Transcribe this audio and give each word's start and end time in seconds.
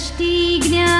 दृष्टि 0.00 0.60
ज्ञान 0.64 0.99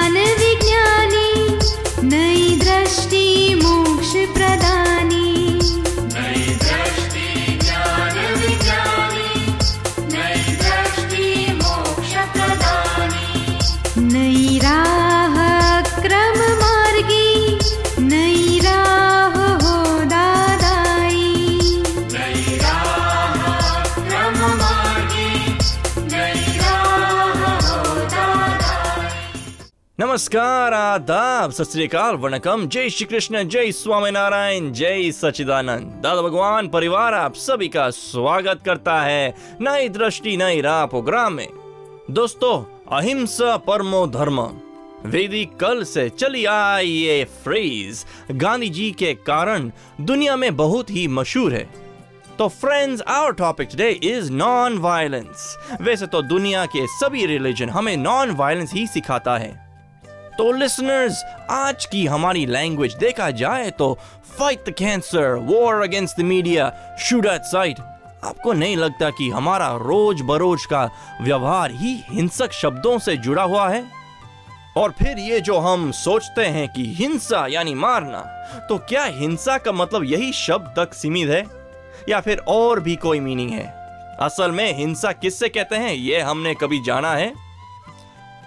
नमस्कार, 30.01 30.73
आदाब 30.73 31.51
सत 31.51 31.95
वणकम। 32.19 32.65
जय 32.67 32.89
श्री 32.89 33.05
कृष्ण 33.05 33.43
जय 33.43 33.71
स्वामीनारायण, 33.71 34.71
जय 34.73 35.11
सचिदानंद 35.11 35.91
दादा 36.03 36.21
भगवान, 36.21 36.67
परिवार 36.67 37.13
आप 37.13 37.35
सभी 37.35 37.67
का 37.67 37.89
स्वागत 37.89 38.61
करता 38.65 39.01
है 39.01 39.35
नई 39.61 39.89
दृष्टि, 39.89 40.35
नई 40.37 40.61
राह 40.61 40.85
प्रोग्राम 40.85 41.33
में। 41.33 41.47
दोस्तों, 42.11 42.57
अहिंसा 42.97 43.57
परमो 43.57 44.05
धर्म। 44.07 44.41
वैदिक 45.05 45.55
कल 45.55 45.83
से 45.83 46.09
चली 46.09 46.45
आई 46.45 46.87
ये 46.87 47.23
फ्रेज 47.43 48.05
गांधी 48.31 48.69
जी 48.69 48.91
के 48.91 49.13
कारण 49.13 49.71
दुनिया 50.01 50.35
में 50.35 50.55
बहुत 50.57 50.89
ही 50.89 51.07
मशहूर 51.07 51.53
है। 51.53 51.67
तो 52.37 52.47
friends 52.47 53.01
our 53.01 53.31
topic 53.31 53.69
today 53.71 53.89
is 54.03 54.31
non 54.31 54.77
violence 54.77 55.57
वैसे 55.81 56.07
तो 56.07 56.21
दुनिया 56.21 56.65
के 56.65 56.87
सभी 56.87 57.25
रिलीजन 57.25 57.69
हमें 57.69 57.97
नॉन 57.97 58.31
वायलेंस 58.31 58.73
ही 58.73 58.87
सिखाता 58.87 59.37
है। 59.37 59.70
तो 60.37 60.51
लिसनर्स 60.51 61.23
आज 61.49 61.85
की 61.85 62.05
हमारी 62.05 62.45
लैंग्वेज 62.45 62.93
देखा 62.93 63.29
जाए 63.31 63.69
तो 63.71 63.93
fight 64.39 64.69
the 64.69 64.73
cancer 64.73 65.33
war 65.41 65.81
against 65.81 66.17
the 66.17 66.23
media 66.23 66.71
shoot 66.99 67.25
at 67.25 67.41
sight 67.41 67.79
आपको 68.23 68.53
नहीं 68.53 68.77
लगता 68.77 69.09
कि 69.09 69.29
हमारा 69.29 69.67
रोज 69.81 70.21
बरोज 70.21 70.65
का 70.65 70.89
व्यवहार 71.21 71.71
ही 71.71 71.93
हिंसक 72.09 72.51
शब्दों 72.51 72.97
से 72.99 73.17
जुड़ा 73.17 73.43
हुआ 73.43 73.69
है? 73.69 73.83
और 74.77 74.91
फिर 74.91 75.17
ये 75.19 75.39
जो 75.39 75.57
हम 75.57 75.91
सोचते 75.91 76.45
हैं 76.45 76.67
कि 76.73 76.85
हिंसा 76.95 77.45
यानी 77.47 77.73
मारना 77.73 78.19
तो 78.69 78.77
क्या 78.77 79.03
हिंसा 79.03 79.57
का 79.57 79.71
मतलब 79.71 80.03
यही 80.03 80.31
शब्द 80.33 80.73
तक 80.77 80.93
सीमित 80.93 81.29
है? 81.29 81.45
या 82.09 82.19
फिर 82.19 82.37
और 82.37 82.79
भी 82.79 82.95
कोई 82.95 83.19
मीनिंग 83.19 83.51
है? 83.51 83.67
असल 84.21 84.51
में 84.51 84.77
हिंसा 84.77 85.11
किससे 85.11 85.49
कहते 85.49 85.75
हैं, 85.75 85.93
ये 85.93 86.19
हमने 86.19 86.53
कभी 86.53 86.83
जाना 86.83 87.13
है? 87.13 87.50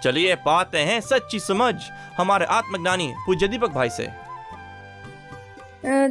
चलिए 0.05 0.35
पाते 0.41 0.77
हैं 0.87 0.99
सच्ची 1.03 1.39
समझ 1.41 1.73
हमारे 2.17 2.45
आत्मज्ञानी 2.51 3.07
पूज्य 3.25 3.47
दीपक 3.47 3.71
भाई 3.71 3.89
से। 3.89 4.07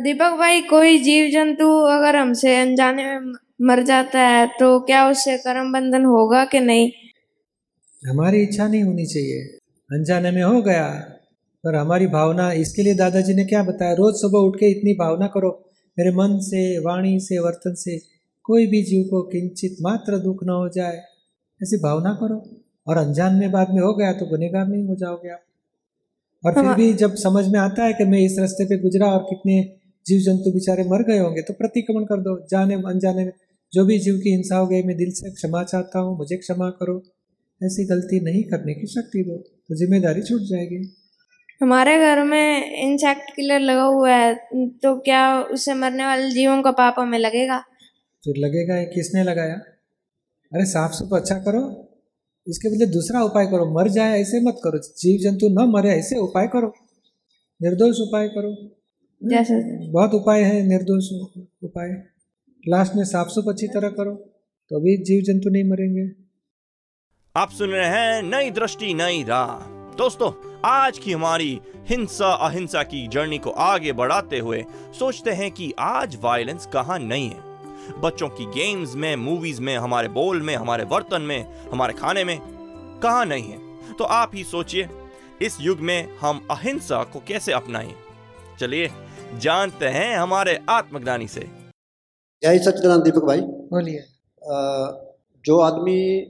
दीपक 0.02 0.32
भाई 0.38 0.60
कोई 0.62 0.98
जीव 0.98 1.28
जंतु 1.30 1.68
अगर 1.88 2.16
हमसे 2.16 2.56
अनजाने 2.56 3.04
में 3.04 3.32
मर 3.62 3.82
जाता 3.82 4.20
है 4.20 4.46
तो 4.60 4.68
क्या 4.80 5.06
उससे 5.10 5.36
कर्म 5.38 5.72
बंधन 5.72 6.04
होगा 6.04 6.44
कि 6.44 6.60
नहीं? 6.60 6.90
हमारी 8.02 8.42
इच्छा 8.42 8.66
नहीं 8.66 8.82
होनी 8.82 9.06
चाहिए। 9.06 9.38
अनजाने 9.90 10.30
में 10.30 10.42
हो 10.42 10.60
गया 10.62 10.88
पर 11.64 11.74
हमारी 11.74 12.06
भावना 12.08 12.50
इसके 12.62 12.82
लिए 12.82 12.94
दादाजी 12.94 13.34
ने 13.34 13.44
क्या 13.44 13.62
बताया? 13.62 13.92
रोज 13.92 14.14
सुबह 14.14 14.38
उठ 14.40 14.56
के 14.56 14.70
इतनी 14.70 14.92
भावना 14.94 15.26
करो। 15.26 15.50
मेरे 15.96 16.10
मन 16.16 16.38
से 16.40 16.66
वाणी 16.80 17.18
से 17.20 17.38
वर्तन 17.38 17.74
से 17.78 17.98
कोई 18.44 18.66
भी 18.66 18.82
जीव 18.82 19.06
को 19.10 19.22
किंचित 19.28 19.76
मात्र 19.82 20.18
दुख 20.20 20.44
न 20.44 20.50
हो 20.52 20.68
जाए 20.68 21.00
ऐसी 21.60 21.76
भावना 21.82 22.14
करो। 22.22 22.42
और 22.86 22.96
अनजान 22.98 23.34
में 23.34 23.50
बाद 23.52 23.70
में 23.70 23.80
हो 23.82 23.92
गया 23.94 24.12
तो 24.12 24.26
गुनेगार 24.26 24.66
नहीं 24.66 24.86
हो 24.86 24.94
जाओगे 24.96 25.30
आप। 25.30 25.42
और 26.44 26.54
फिर 26.54 26.64
हाँ। 26.64 26.74
भी 26.76 26.92
जब 26.94 27.14
समझ 27.16 27.46
में 27.48 27.58
आता 27.60 27.84
है 27.84 27.92
कि 27.92 28.04
मैं 28.04 28.18
इस 28.20 28.36
रास्ते 28.38 28.64
पे 28.64 28.78
गुजरा 28.78 29.06
और 29.08 29.22
कितने 29.24 29.62
जीव 30.06 30.20
जंतु 30.20 30.50
बेचारे 30.52 30.84
मर 30.84 31.02
गए 31.02 31.18
होंगे 31.18 31.42
तो 31.42 31.54
प्रतिक्रमण 31.54 32.04
कर 32.04 32.20
दो। 32.20 32.36
जाने 32.50 32.74
अनजाने 32.84 33.24
में 33.24 33.32
जो 33.72 33.84
भी 33.84 33.98
जीव 33.98 34.18
की 34.18 34.30
हिंसा 34.30 34.56
हो 34.56 34.66
गई 34.66 34.82
मैं 34.82 34.96
दिल 34.96 35.10
से 35.12 35.30
क्षमा 35.30 35.62
चाहता 35.64 35.98
हूँ 35.98 36.16
मुझे 36.18 36.36
क्षमा 36.36 36.68
करो। 36.72 37.02
ऐसी 37.60 37.84
गलती 37.86 38.20
नहीं 38.20 38.42
करने 38.44 38.74
की 38.74 38.86
शक्ति 38.86 39.22
दो 39.22 39.36
तो 39.36 39.74
ज़िम्मेदारी 39.76 40.22
छूट 40.22 40.40
जाएगी। 40.42 40.78
हमारे 41.60 41.96
घर 41.98 42.22
में 42.24 42.74
इंसेक्ट 42.82 43.30
किलर 43.36 43.60
लगा 43.60 43.82
हुआ 43.84 44.10
है 44.10 44.34
तो 44.82 44.94
क्या 45.00 45.22
उससे 45.42 45.74
मरने 45.74 46.04
वाले 46.06 46.30
जीवों 46.30 46.60
का 46.62 46.70
पाप 46.72 46.94
हमें 46.98 47.18
लगेगा? 47.18 47.58
फिर 48.22 48.36
लगेगा 48.36 48.82
किसने 48.92 49.22
लगाया? 49.24 49.54
अरे 50.52 50.64
साफ़ 50.66 50.92
सुफ 50.92 51.14
अच्छा 51.14 51.34
करो। 51.40 51.62
इसके 52.46 52.68
बदले 52.68 52.86
दूसरा 52.86 53.22
उपाय 53.22 53.46
करो। 53.46 53.66
मर 53.74 53.88
जाए 53.88 54.20
ऐसे 54.20 54.40
मत 54.40 54.60
करो। 54.64 54.78
जीव 54.78 55.20
जंतु 55.22 55.48
न 55.50 55.68
मरे 55.70 55.90
ऐसे 55.90 56.18
उपाय 56.18 56.46
करो। 56.46 56.72
निर्दोष 57.60 58.00
उपाय 58.00 58.28
करो। 58.28 58.54
जैसे 59.22 59.54
बहुत 59.90 60.14
उपाय 60.14 60.42
है 60.42 60.62
निर्दोष 60.68 61.08
उपाय। 61.64 61.90
लास्ट 62.68 62.94
में 62.96 63.04
साफ़ 63.04 63.28
सुफ 63.28 63.44
अच्छी 63.48 63.66
तरह 63.66 63.88
करो 63.90 64.14
तो 64.70 64.80
भी 64.80 64.96
जीव 65.04 65.22
जंतु 65.22 65.50
नहीं 65.50 65.64
मरेंगे। 65.64 66.10
आप 67.36 67.50
सुन 67.50 67.70
रहे 67.70 67.86
हैं 67.86 68.22
नई 68.22 68.50
दृष्टि 68.50 68.92
नई 68.94 69.22
राह। 69.22 69.72
दोस्तों 69.96 70.32
आज 70.64 70.98
की 70.98 71.12
हमारी 71.12 71.58
हिंसा 71.88 72.30
अहिंसा 72.46 72.82
की 72.82 73.06
जर्नी 73.08 73.38
को 73.38 73.50
आगे 73.50 73.92
बढ़ाते 73.92 74.38
हुए 74.38 74.64
सोचते 74.98 75.30
हैं 75.30 75.50
कि 75.50 75.72
आज 75.78 76.16
वायलेंस 76.22 76.66
कहाँ 76.66 76.98
नहीं 76.98 77.28
है। 77.28 77.53
बच्चों 77.92 78.28
की 78.28 78.44
गेम्स 78.46 78.94
में 78.94 79.14
मूवीज़ 79.16 79.60
में 79.62 79.76
हमारे 79.76 80.08
बोल 80.08 80.42
में 80.42 80.54
हमारे 80.56 80.84
बर्तन 80.84 81.22
में 81.22 81.68
हमारे 81.70 81.92
खाने 81.92 82.24
में 82.24 82.38
कहाँ 83.02 83.24
नहीं 83.26 83.44
है? 83.44 83.58
तो 83.92 84.04
आप 84.04 84.30
ही 84.34 84.44
सोचिए 84.44 84.88
इस 85.42 85.58
युग 85.60 85.80
में 85.80 86.16
हम 86.18 86.46
अहिंसा 86.50 87.02
को 87.04 87.22
कैसे 87.28 87.52
अपनाएँ? 87.52 87.92
चलिए 88.60 88.90
जानते 89.38 89.86
हैं 89.86 90.16
हमारे 90.16 90.58
आत्मज्ञानी 90.68 91.28
से। 91.28 91.40
जय 92.42 92.58
सच्चिदानंद 92.58 93.04
दीपक 93.04 93.24
भाई। 93.24 93.40
बोलिए। 93.40 94.04
जो 95.44 95.58
आदमी 95.60 96.20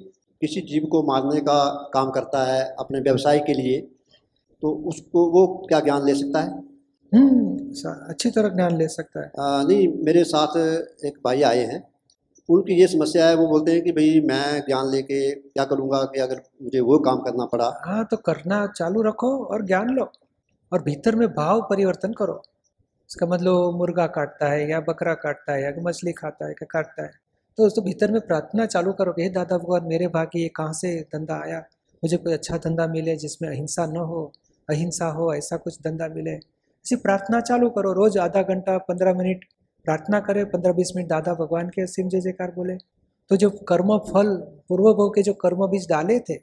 किसी 0.41 0.61
जीव 0.61 0.85
को 0.85 1.03
मारने 1.03 1.41
का 1.41 1.91
काम 1.95 2.11
करता 2.11 2.45
है 2.45 2.65
अपने 2.79 3.01
व्यवसाय 3.01 3.39
के 3.39 3.55
लिए 3.55 3.81
तो 4.63 4.71
उसको 4.89 5.31
वो 5.31 5.47
क्या 5.69 5.81
ज्ञान 5.81 6.05
ले 6.07 6.15
सकता 6.15 6.41
है? 6.41 6.74
अच्छी 8.11 8.31
तरह 8.31 8.49
ज्ञान 8.49 8.77
ले 8.77 8.89
सकता 8.89 9.21
है। 9.21 9.27
अ, 9.27 9.69
नहीं 9.69 10.05
मेरे 10.05 10.25
साथ 10.25 10.57
एक 11.07 11.19
भाई 11.25 11.43
आए 11.43 11.65
हैं। 11.65 11.89
उनकी 12.49 12.81
ये 12.81 12.87
समस्या 12.87 13.29
है 13.29 13.35
वो 13.35 13.47
बोलते 13.47 13.73
हैं 13.73 13.83
कि 13.83 13.93
भाई 13.93 14.21
मैं 14.21 14.61
ज्ञान 14.61 14.91
लेके 14.91 15.31
क्या 15.31 15.65
करूँगा 15.65 16.03
कि 16.03 16.21
अगर 16.21 16.43
मुझे 16.63 16.81
वो 16.81 16.99
काम 16.99 17.19
करना 17.19 17.45
पड़ा। 17.45 17.83
हाँ 17.87 18.05
तो 18.11 18.17
करना 18.17 18.67
चालू 18.67 19.03
रखो 19.03 19.45
और 19.45 19.67
ज्ञान 19.67 19.89
लो 19.89 20.13
और 20.73 20.83
भीतर 20.83 21.17
में 21.17 21.29
भाव 21.29 21.61
परिवर्तन 21.61 22.13
करो। 22.13 22.43
इसका 23.11 23.27
मतलब 23.27 23.75
मुर्गा 23.77 24.07
काटता 24.07 24.49
है 24.49 24.71
या 24.71 24.81
बकरा 24.81 25.15
काटता 25.15 25.53
है 25.53 25.63
या 25.63 25.73
मछली 25.79 26.13
खाता 26.13 26.47
है 26.47 26.55
क्या 26.55 26.67
काटता 26.71 27.03
है। 27.03 27.11
तो 27.59 27.67
उसको 27.67 27.83
भीतर 27.83 28.13
में 28.13 28.21
प्रार्थना 28.21 28.67
चालू 28.67 28.93
करो 28.93 29.13
कि 29.13 29.29
दादा 29.29 29.59
भगवान 29.59 29.85
मेरे 29.85 30.07
भाग्य 30.09 30.41
ये 30.41 30.49
कहाँ 30.49 30.73
से 30.73 31.01
धंधा 31.01 31.35
आया? 31.35 31.59
मुझे 32.05 32.17
कोई 32.17 32.33
अच्छा 32.33 32.57
धंधा 32.57 32.87
मिले 32.87 33.17
जिसमें 33.17 33.49
अहिंसा 33.49 33.87
न 33.87 33.97
हो 33.97 34.33
अहिंसा 34.71 35.07
हो 35.07 35.35
ऐसा 35.35 35.57
कुछ 35.57 35.79
धंधा 35.81 36.09
मिले। 36.09 36.54
ऐसी 36.85 36.97
प्रार्थना 36.97 37.41
चालू 37.43 37.69
करो। 37.71 37.93
रोज 37.95 38.17
आधा 38.19 38.43
घंटा 38.45 38.77
पंद्रह 38.81 39.15
मिनट 39.15 39.45
प्रार्थना 39.87 40.19
करें। 40.21 40.45
पंद्रह 40.51 40.73
बीस 40.73 40.93
मिनट 40.97 41.09
दादा 41.09 41.35
भगवान 41.35 41.69
के 41.69 41.87
सिम 41.87 42.09
जय 42.09 42.21
जयकार 42.21 42.51
बोले। 42.51 42.77
तो 43.31 43.37
जो 43.37 43.51
कर्म 43.69 43.97
फल 44.09 44.35
पूर्व 44.69 44.93
भव 44.93 45.09
के 45.11 45.23
जो 45.23 45.33
कर्म 45.35 45.67
बीज 45.69 45.89
डाले 45.89 46.19
थे 46.21 46.39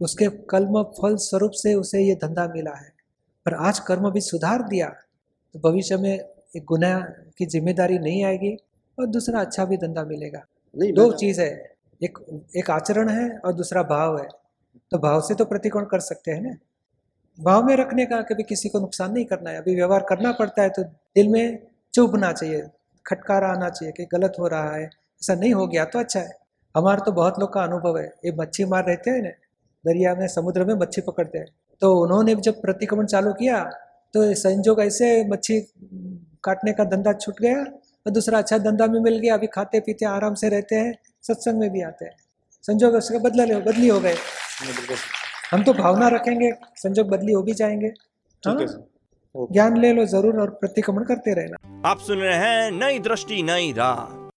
उसके 0.00 0.28
कर्म 0.50 0.82
फल 0.98 1.16
स्वरूप 1.20 1.50
से 1.54 1.74
उसे 1.74 2.02
ये 2.02 2.14
धंधा 2.16 2.46
मिला 2.54 2.74
है। 2.76 2.92
पर 3.46 3.54
आज 3.56 3.78
कर्म 3.80 4.10
भी 4.10 4.20
सुधार 4.22 4.62
दिया 4.68 4.88
तो 5.54 5.58
भविष्य 5.60 5.96
में 5.96 6.12
एक 6.12 6.64
गुना 6.64 6.98
की 7.38 7.46
ज़िम्मेदारी 7.46 7.98
नहीं 7.98 8.24
आएगी 8.24 8.56
और 8.98 9.06
दूसरा 9.08 9.40
अच्छा 9.40 9.64
भी 9.64 9.76
धंधा 9.78 10.04
मिलेगा। 10.04 10.44
नहीं 10.74 10.92
दो 10.92 11.10
चीज़ 11.14 11.40
है। 11.40 11.50
एक 12.00 12.18
एक 12.56 12.70
आचरण 12.70 13.08
है 13.08 13.28
और 13.38 13.52
दूसरा 13.52 13.82
भाव 13.84 14.18
है। 14.18 14.28
तो 14.92 14.98
भाव 14.98 15.20
से 15.20 15.34
तो 15.34 15.44
प्रतिकोण 15.44 15.84
कर 15.84 16.00
सकते 16.02 16.30
हैं 16.30 16.40
ना? 16.42 16.54
भाव 17.38 17.64
में 17.64 17.74
रखने 17.76 18.04
का 18.06 18.20
कभी 18.22 18.42
किसी 18.42 18.68
को 18.68 18.80
नुकसान 18.80 19.12
नहीं 19.12 19.24
करना 19.24 19.50
है। 19.50 19.58
अभी 19.58 19.74
व्यवहार 19.74 20.04
करना 20.08 20.32
पड़ता 20.32 20.62
है 20.62 20.68
तो 20.68 20.82
दिल 20.82 21.28
में 21.28 21.58
चुभना 21.94 22.32
चाहिए, 22.32 22.62
खटकारा 23.06 23.48
आना 23.48 23.68
चाहिए 23.68 23.92
कि 23.92 24.04
गलत 24.12 24.32
हो 24.38 24.48
रहा 24.48 24.74
है, 24.74 24.84
ऐसा 24.84 25.34
नहीं 25.34 25.52
हो 25.54 25.66
गया 25.66 25.84
तो 25.84 25.98
अच्छा 25.98 26.20
है। 26.20 26.38
हमारा 26.74 27.04
तो 27.04 27.12
बहुत 27.12 27.38
लोग 27.40 27.52
का 27.52 27.62
अनुभव 27.62 27.98
है, 27.98 28.06
ये 28.24 28.32
मच्छी 28.32 28.64
मार 28.66 28.84
रहते 28.86 29.10
हैं 29.10 29.22
ना, 29.22 29.30
दरिया 29.84 30.14
में, 30.14 30.26
समुद्र 30.28 30.64
में 30.64 30.74
मच्छी 30.76 31.00
पकड़ते 31.02 31.38
हैं। 31.38 31.46
तो 31.82 31.94
उन्होंने 31.96 32.34
जब 32.36 32.60
प्रतिक्रमण 32.62 33.06
चालू 33.06 33.32
किया 33.34 33.62
तो 34.14 34.22
संजोग 34.36 34.80
ऐसे 34.80 35.08
मच्छी 35.28 35.60
काटने 36.44 36.72
का 36.72 36.84
धंधा 36.86 37.12
छूट 37.14 37.40
गया 37.40 37.58
और 37.58 38.12
दूसरा 38.12 38.38
अच्छा 38.38 38.58
धंधा 38.60 38.86
भी 38.86 39.00
मिल 39.00 39.18
गया। 39.18 39.34
अभी 39.34 39.46
खाते 39.48 39.80
पीते 39.80 40.06
आराम 40.06 40.34
से 40.34 40.48
रहते 40.48 40.76
हैं, 40.76 40.94
सत्संग 41.24 41.58
में 41.60 41.70
भी 41.70 41.82
आते 41.82 42.04
हैं। 42.04 42.16
संजोग 42.64 42.94
उसके 42.94 43.18
बदले 43.20 43.60
बदली 43.62 43.88
हो 43.88 44.00
गए। 44.00 44.14
हम 45.50 45.62
तो 45.62 45.72
भावना 45.72 46.08
रखेंगे 46.08 46.52
संजोग 46.76 47.08
बदली 47.08 47.32
हो 47.32 47.42
भी 47.42 47.54
जाएँगे। 47.54 47.86
हाँ? 48.46 48.66
ज्ञान 49.52 49.76
ले 49.76 49.92
लो 49.92 50.04
ज़रूर 50.04 50.40
और 50.40 50.50
प्रतिक्रमण 50.50 51.04
करते 51.04 51.34
रहना। 51.34 51.88
आप 51.90 51.98
सुन 51.98 52.18
रहे 52.18 52.36
हैं 52.36 52.70
नई 52.70 52.98
दृष्टि 52.98 53.42
नई 53.42 53.72
राह। 53.72 54.30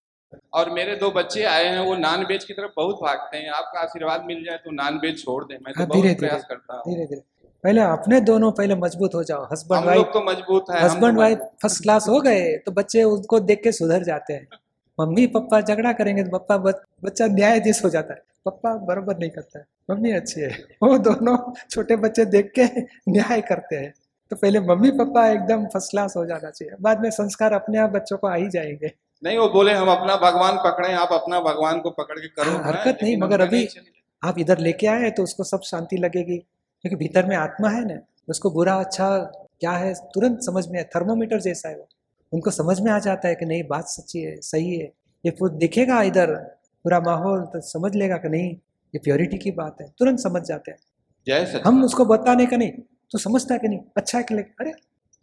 और 0.53 0.69
मेरे 0.69 0.95
दो 0.95 1.11
बच्चे 1.11 1.43
आए 1.43 1.65
हैं 1.65 1.79
वो 1.79 1.95
नॉन 1.95 2.25
वेज 2.25 2.43
की 2.43 2.53
तरफ़ 2.53 2.71
बहुत 2.77 2.95
भागते 2.95 3.37
हैं। 3.37 3.49
आपका 3.49 3.79
आशीर्वाद 3.79 4.23
मिल 4.25 4.43
जाए 4.43 4.57
तो 4.57 4.71
नॉन 4.71 4.93
वेज 4.95 5.23
छोड़ 5.23 5.43
दें। 5.43 5.55
मैं 5.55 5.73
तो 5.73 5.79
हाँ, 5.79 5.87
बहुत 5.87 6.01
धीरे 6.01 6.15
प्रयास 6.15 6.33
धीरे 6.33 6.55
करता 6.55 6.73
हूँ। 6.73 6.93
धीरे 6.93 7.05
धीरे 7.05 7.21
पहले 7.63 7.81
अपने 7.81 8.21
दोनों 8.21 8.51
पहले 8.51 8.75
मज़बूत 8.75 9.15
हो 9.15 9.23
जाओ। 9.23 9.47
हस्बैंड 9.51 9.85
वाइफ 9.85 10.05
तो 10.13 10.31
मज़बूत 10.31 10.65
है 10.71 10.81
हस्बैंड 10.81 11.17
वाइफ 11.17 11.37
फ़र्स्ट 11.37 11.81
क्लास 11.81 12.07
हो। 12.07 12.19
गए 12.21 12.57
तो 12.57 12.71
बच्चे 12.71 13.03
उनको 13.03 13.39
देख 13.39 13.61
के 13.63 13.71
सुधर 13.71 14.03
जाते 14.03 14.33
हैं। 14.33 14.47
मम्मी 14.99 15.27
पापा 15.27 15.61
झगड़ा 15.61 15.93
करेंगे 15.93 16.23
तो 16.23 16.37
पप्पा 16.37 16.57
बच- 16.57 17.03
बच्चा 17.03 17.27
न्यायाधीश 17.27 17.85
हो 17.85 17.89
जाता 17.89 18.13
है। 18.13 18.21
पप्पा 18.45 18.73
बराबर 18.73 19.17
नहीं 19.17 19.29
करता 19.29 19.59
है। 19.59 19.65
मम्मी 19.89 20.11
अच्छी 20.11 20.41
है। 20.41 20.49
वो 20.83 20.97
दोनों 20.97 21.53
छोटे 21.69 21.95
बच्चे 21.95 22.25
देख 22.25 22.51
के 22.59 22.63
न्याय 23.11 23.41
करते 23.41 23.75
हैं। 23.75 23.93
तो 24.29 24.35
पहले 24.35 24.59
मम्मी 24.59 24.91
पापा 24.91 25.27
एकदम 25.27 25.65
फ़र्स्ट 25.65 25.91
क्लास 25.91 26.13
हो 26.17 26.25
जाना 26.25 26.49
चाहिए। 26.49 26.75
बाद 26.81 27.01
में 27.01 27.09
संस्कार 27.09 27.53
अपने 27.53 27.77
आप 27.77 27.89
बच्चों 27.89 28.17
को 28.17 28.27
आ 28.27 28.35
ही 28.35 28.49
जाएँगे। 28.49 28.91
नहीं 29.23 29.37
वो 29.37 29.49
बोले 29.49 29.73
हम 29.73 29.87
अपना 29.87 30.15
भगवान 30.15 30.57
पकड़े 30.57 30.93
आप 30.93 31.09
अपना 31.11 31.39
भगवान 31.39 31.79
को 31.79 31.89
पकड़ 31.89 32.19
के 32.19 32.27
करो। 32.27 32.51
हाँ, 32.51 32.63
हरकत 32.63 32.97
नहीं, 33.03 33.17
मगर 33.17 33.41
अभी- 33.41 33.69
आप 34.23 34.39
इधर 34.39 34.57
लेके 34.57 34.87
आए 34.87 35.11
तो 35.11 35.23
उसको 35.23 35.43
सब 35.43 35.61
शांति 35.61 35.97
लगेगी। 35.97 36.37
क्योंकि 36.81 36.95
भीतर 36.95 37.25
में 37.25 37.35
आत्मा 37.35 37.69
है 37.69 37.95
ना 37.95 38.01
उसको 38.29 38.49
बुरा 38.49 38.73
अच्छा 38.73 39.17
क्या 39.59 39.71
है 39.71 39.93
तुरंत 39.93 40.39
समझ 40.41 40.67
में 40.67 40.89
थर्मोमीटर 40.89 41.39
जैसा 41.39 41.69
है 41.69 41.77
वो। 41.77 41.87
उनको 42.33 42.51
समझ 42.51 42.79
में 42.79 42.91
आ 42.91 42.99
जाता 42.99 43.27
है 43.27 43.35
कि 43.35 43.45
नहीं 43.45 43.63
बात 43.67 43.85
सच्ची 43.87 44.21
है 44.21 44.41
सही 44.41 44.77
है। 44.77 44.91
ये 45.25 45.31
पूरा 45.31 45.55
दिखेगा 45.55 46.01
इधर। 46.01 46.55
पूरा 46.85 46.99
माहौल 46.99 47.41
तो 47.53 47.61
समझ 47.61 47.95
लेगा 47.95 48.17
कि 48.17 48.29
नहीं 48.29 48.49
ये 48.93 48.99
प्योरिटी 48.99 49.37
की 49.37 49.51
बात 49.51 49.77
है 49.81 49.87
तुरंत 49.99 50.19
समझ 50.19 50.41
जाते 50.43 50.71
हैं। 50.71 50.77
जय 51.27 51.61
हम 51.65 51.83
उसको 51.83 52.05
बताने 52.05 52.45
का 52.45 52.57
नहीं 52.57 52.71
तो 53.11 53.17
समझता 53.19 53.53
है 53.53 53.59
कि 53.59 53.67
नहीं 53.67 53.79
अच्छा 53.97 54.17
है 54.17 54.23
कि 54.23 54.33
नहीं? 54.33 54.45
अरे 54.59 54.71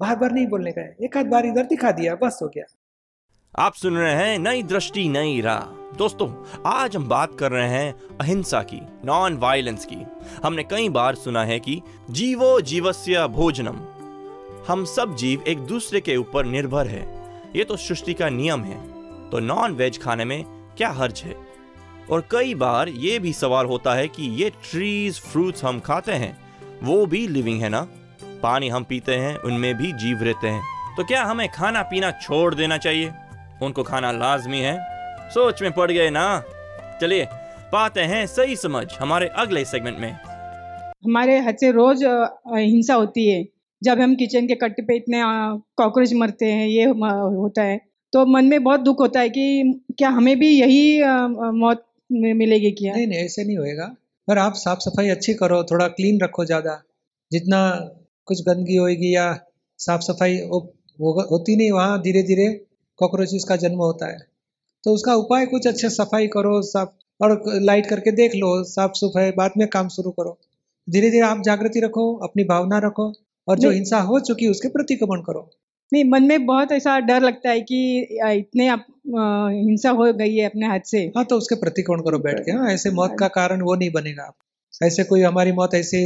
बार 0.00 0.16
बार 0.16 0.32
नहीं 0.32 0.46
बोलने 0.46 0.72
का 0.72 0.80
है 0.80 0.96
एक 1.04 1.16
आध 1.16 1.26
बार 1.26 1.46
इधर 1.46 1.66
दिखा 1.66 1.90
दिया 1.92 2.14
बस 2.14 2.38
हो 2.42 2.48
गया। 2.48 2.64
आप 3.54 3.74
सुन 3.74 3.96
रहे 3.96 4.12
हैं 4.14 4.38
नई 4.38 4.62
दृष्टि 4.62 5.08
नई 5.08 5.40
राह। 5.40 5.60
दोस्तों 5.96 6.28
आज 6.66 6.96
हम 6.96 7.08
बात 7.08 7.36
कर 7.38 7.50
रहे 7.52 7.68
हैं 7.68 8.16
अहिंसा 8.20 8.62
की 8.62 8.80
नॉन 9.04 9.36
वायलेंस 9.36 9.84
की। 9.84 10.06
हमने 10.44 10.64
कई 10.64 10.88
बार 10.88 11.14
सुना 11.14 11.44
है 11.44 11.58
कि 11.60 11.80
जीवो 12.10 12.60
जीवस्य 12.60 13.26
भोजनम। 13.28 13.80
हम 14.68 14.84
सब 14.84 15.16
जीव 15.16 15.42
एक 15.48 15.58
दूसरे 15.66 16.00
के 16.00 16.16
ऊपर 16.16 16.44
निर्भर 16.46 16.86
है। 16.86 17.02
ये 17.56 17.64
तो 17.64 17.76
सृष्टि 17.76 18.14
का 18.14 18.28
नियम 18.28 18.64
है। 18.64 18.78
तो 19.30 19.38
नॉन 19.38 19.74
वेज 19.74 20.02
खाने 20.02 20.24
में 20.24 20.42
क्या 20.76 20.90
हर्ज 20.90 21.22
है? 21.22 21.34
और 22.10 22.26
कई 22.30 22.54
बार 22.54 22.88
ये 22.88 23.18
भी 23.18 23.32
सवाल 23.32 23.66
होता 23.66 23.94
है 23.94 24.06
कि 24.08 24.28
ये 24.42 24.50
ट्रीज 24.62 25.20
फ्रूट्स 25.22 25.64
हम 25.64 25.80
खाते 25.80 26.12
हैं, 26.12 26.36
वो 26.82 27.06
भी 27.06 27.26
लिविंग 27.28 27.60
है 27.62 27.68
ना? 27.68 27.86
पानी 28.42 28.68
हम 28.68 28.84
पीते 28.84 29.14
हैं, 29.14 29.36
उनमें 29.38 29.74
भी 29.74 29.92
जीव 29.92 30.22
रहते 30.22 30.48
हैं। 30.48 30.62
तो 30.96 31.04
क्या 31.04 31.24
हमें 31.24 31.48
खाना 31.48 31.82
पीना 31.82 32.10
छोड़ 32.12 32.54
देना 32.54 32.76
चाहिए? 32.76 33.12
उनको 33.62 33.82
खाना 33.82 34.12
लाजमी 34.12 34.58
है। 34.58 34.78
सोच 35.30 35.62
में 35.62 35.72
पड़ 35.72 35.90
गए 35.92 36.10
ना? 36.10 36.42
चलिए, 37.00 37.26
पाते 37.72 38.00
हैं 38.02 38.26
सही 38.26 38.56
समझ 38.56 38.86
हमारे 39.00 39.28
अगले 39.36 39.64
सेगमेंट 39.64 39.98
में। 39.98 40.12
हमारे 41.04 41.38
हाथ 41.38 41.52
से 41.52 41.70
रोज 41.72 42.04
हिंसा 42.48 42.94
होती 42.94 43.30
है। 43.30 43.46
जब 43.82 44.00
हम 44.00 44.14
किचन 44.14 44.46
के 44.46 44.54
कट्टे 44.54 44.82
पे 44.82 44.96
इतने 44.96 45.22
कॉकरोच 45.76 46.12
मरते 46.14 46.46
हैं, 46.46 46.66
ये 46.66 46.84
होता 46.84 47.62
है। 47.62 47.80
तो 48.12 48.24
मन 48.26 48.44
में 48.44 48.62
बहुत 48.62 48.80
दुख 48.80 49.00
होता 49.00 49.20
है 49.20 49.28
कि 49.28 49.44
क्या 49.98 50.08
हमें 50.08 50.38
भी 50.38 50.48
यही 50.50 51.02
मौत 51.54 51.86
मिलेगी 52.10 52.70
क्या? 52.70 52.94
नहीं 52.94 53.06
नहीं 53.06 53.18
ऐसे 53.18 53.44
नहीं 53.44 53.56
होएगा। 53.58 53.96
पर 54.28 54.38
आप 54.38 54.54
साफ़ 54.54 54.78
सफ़ाई 54.78 55.08
अच्छी 55.08 55.34
करो 55.34 55.64
थोड़ा 55.64 55.88
क्लीन 55.88 56.20
रखो 56.20 56.44
ज़्यादा। 56.44 56.82
जितना 57.32 57.60
कुछ 58.26 58.42
गंदगी 58.42 58.76
होएगी 58.76 59.14
या 59.14 59.40
साफ़ 59.78 60.00
सफ़ाई 60.00 60.38
हो- 60.38 60.66
होगा- 61.00 61.30
होती 61.30 61.56
नहीं 61.56 61.70
वहाँ 61.72 62.02
धीरे 62.02 62.22
धीरे 62.22 62.66
कॉकरोचेस 62.98 63.44
का 63.44 63.56
जन्म 63.56 63.78
होता 63.78 64.06
है। 64.06 64.18
तो 64.84 64.92
उसका 64.92 65.14
उपाय 65.14 65.46
कुछ 65.46 65.66
अच्छे 65.66 65.90
सफ़ाई 65.90 66.26
करो 66.26 66.62
साफ़ 66.62 66.88
और 67.22 67.42
लाइट 67.60 67.86
करके 67.86 68.12
देख 68.12 68.34
लो 68.34 68.64
साफ़ 68.64 68.92
सफ़ाई 68.94 69.30
बाद 69.30 69.52
में 69.58 69.68
काम 69.68 69.88
शुरू 69.88 70.10
करो। 70.10 70.38
धीरे 70.90 71.10
धीरे 71.10 71.26
आप 71.26 71.42
जागृति 71.42 71.80
रखो 71.80 72.14
अपनी 72.14 72.44
भावना 72.44 72.78
रखो 72.78 73.12
और 73.48 73.58
जो 73.58 73.70
हिंसा 73.70 74.00
हो 74.00 74.20
चुकी 74.20 74.44
है 74.44 74.50
उसके 74.50 74.68
प्रतिक्रमण 74.68 75.20
करो। 75.20 75.50
नहीं 75.92 76.04
मन 76.04 76.22
में 76.22 76.44
बहुत 76.46 76.72
ऐसा 76.72 76.98
डर 77.00 77.22
लगता 77.22 77.50
है 77.50 77.60
कि 77.62 77.78
इतने 78.32 78.66
आप, 78.68 78.84
हिंसा 79.06 79.90
हो 79.92 80.12
गई 80.14 80.34
है 80.36 80.46
अपने 80.46 80.66
हाथ 80.66 80.80
से। 80.86 80.98
हाँ 81.16 81.24
तो 81.24 81.36
उसके 81.36 81.54
प्रतिकोण 81.56 82.00
करो 82.00 82.18
बैठ 82.20 82.40
के। 82.40 82.52
हाँ 82.52 82.72
ऐसे 82.72 82.90
मौत 82.92 83.16
का 83.18 83.28
कारण 83.30 83.62
वो 83.62 83.74
नहीं 83.74 83.90
बनेगा। 83.92 84.24
आप 84.24 84.84
ऐसे 84.84 85.04
कोई 85.04 85.22
हमारी 85.22 85.52
मौत 85.52 85.74
ऐसे 85.74 86.02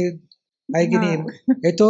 आएगी 0.69 0.95
हाँ। 0.95 1.05
नहीं 1.05 1.55
ये 1.65 1.71
तो 1.73 1.89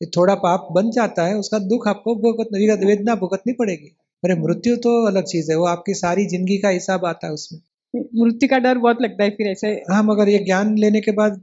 ये 0.00 0.06
थोड़ा 0.16 0.34
पाप 0.36 0.68
बन 0.72 0.90
जाता 0.90 1.26
है 1.26 1.36
उसका 1.36 1.58
दुख 1.68 1.88
आपको 1.88 2.14
भुगत 2.16 2.48
वेदना 2.84 3.14
भुगतनी 3.16 3.52
पड़ेगी। 3.52 3.96
अरे 4.22 4.34
मृत्यु 4.36 4.76
तो 4.76 4.90
अलग 5.06 5.24
चीज़ 5.24 5.50
है 5.50 5.56
वो 5.58 5.64
आपकी 5.66 5.94
सारी 5.94 6.26
ज़िंदगी 6.26 6.58
का 6.58 6.68
हिसाब 6.68 7.04
आता 7.06 7.26
है 7.26 7.32
उसमें। 7.32 7.60
मृत्यु 7.94 8.48
का 8.48 8.58
डर 8.58 8.78
बहुत 8.78 9.02
लगता 9.02 9.24
है 9.24 9.30
फिर 9.30 9.46
ऐसे। 9.46 9.68
हाँ 9.90 10.02
मगर 10.02 10.28
ये 10.28 10.38
ज्ञान 10.44 10.76
लेने 10.78 11.00
के 11.00 11.12
बाद 11.12 11.40